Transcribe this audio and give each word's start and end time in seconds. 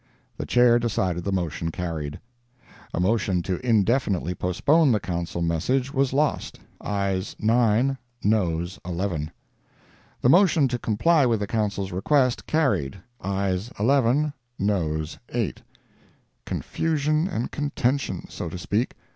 The 0.35 0.47
Chair 0.47 0.79
decided 0.79 1.23
the 1.23 1.31
motion 1.31 1.69
carried. 1.69 2.19
A 2.91 2.99
motion 2.99 3.43
to 3.43 3.63
indefinitely 3.63 4.33
postpone 4.33 4.91
the 4.91 4.99
Council 4.99 5.43
message 5.43 5.93
was 5.93 6.11
lost—ayes 6.11 7.35
9, 7.37 7.99
noes 8.23 8.79
1l. 8.83 9.29
The 10.21 10.29
motion 10.29 10.67
to 10.69 10.79
comply 10.79 11.27
with 11.27 11.39
the 11.39 11.45
Council's 11.45 11.91
request, 11.91 12.47
carried—ayes 12.47 13.71
11, 13.79 14.33
noes 14.57 15.19
8. 15.29 15.61
[Confusion 16.47 17.27
and 17.27 17.51
contention—so 17.51 18.49
to 18.49 18.57
speak. 18.57 18.95